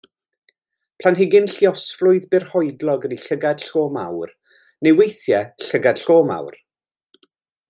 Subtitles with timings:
[1.01, 4.35] Planhigyn lluosflwydd byrhoedlog ydy llygad llo mawr
[4.89, 6.59] neu weithiau llygad-llo mawr.